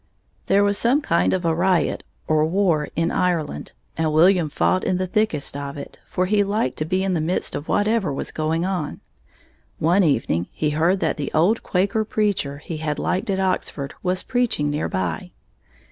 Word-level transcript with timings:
There 0.47 0.63
was 0.63 0.79
some 0.79 0.99
kind 1.01 1.31
of 1.31 1.45
a 1.45 1.53
riot 1.53 2.03
or 2.27 2.43
war 2.47 2.89
in 2.95 3.11
Ireland, 3.11 3.71
and 3.95 4.11
William 4.11 4.49
fought 4.49 4.83
in 4.83 4.97
the 4.97 5.05
thickest 5.05 5.55
of 5.55 5.77
it, 5.77 5.99
for 6.09 6.25
he 6.25 6.43
liked 6.43 6.79
to 6.79 6.85
be 6.85 7.03
in 7.03 7.13
the 7.13 7.21
midst 7.21 7.53
of 7.53 7.67
whatever 7.67 8.11
was 8.11 8.31
going 8.31 8.65
on. 8.65 8.99
One 9.77 10.03
evening 10.03 10.47
he 10.51 10.71
heard 10.71 11.01
that 11.01 11.17
the 11.17 11.31
old 11.33 11.61
Quaker 11.61 12.03
preacher 12.03 12.57
he 12.57 12.77
had 12.77 12.97
liked 12.97 13.29
at 13.29 13.39
Oxford 13.39 13.93
was 14.01 14.23
preaching 14.23 14.71
near 14.71 14.89
by. 14.89 15.29